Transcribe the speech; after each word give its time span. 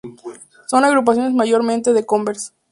Son 0.65 0.83
agrupaciones 0.83 1.31
mayormente 1.31 1.93
de 1.93 2.07
covers. 2.07 2.53